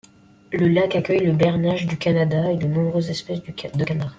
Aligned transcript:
Le 0.51 0.67
lac 0.67 0.95
accueille 0.95 1.27
la 1.27 1.31
Bernache 1.31 1.85
du 1.85 1.95
Canada 1.95 2.51
et 2.51 2.57
de 2.57 2.65
nombreuses 2.65 3.11
espèces 3.11 3.43
de 3.43 3.83
canards. 3.83 4.09